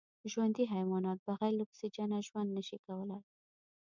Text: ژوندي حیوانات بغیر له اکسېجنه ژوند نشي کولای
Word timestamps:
ژوندي 0.31 0.63
حیوانات 0.73 1.19
بغیر 1.29 1.53
له 1.57 1.63
اکسېجنه 1.67 2.17
ژوند 2.27 2.49
نشي 2.57 2.77
کولای 2.85 3.21